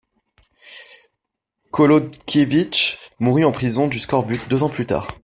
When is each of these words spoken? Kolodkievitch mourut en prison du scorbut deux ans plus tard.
Kolodkievitch 1.69 2.97
mourut 3.19 3.45
en 3.45 3.51
prison 3.51 3.87
du 3.87 3.99
scorbut 3.99 4.41
deux 4.49 4.63
ans 4.63 4.69
plus 4.69 4.87
tard. 4.87 5.07